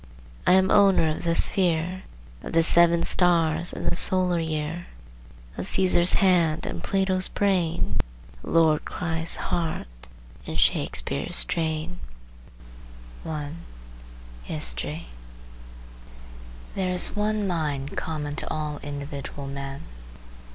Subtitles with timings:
[0.47, 2.05] I am owner of the sphere,
[2.41, 4.87] Of the seven stars and the solar year,
[5.57, 7.97] Of Cæsar's hand, and Plato's brain,
[8.43, 10.07] Of Lord Christ's heart,
[10.47, 11.99] and Shakspeare's strain.
[14.45, 15.05] HISTORY
[16.73, 19.81] There is one mind common to all individual men.